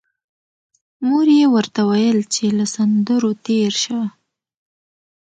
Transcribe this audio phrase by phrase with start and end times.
[1.07, 4.01] مور یې ورته ویل چې له سندرو تېر شه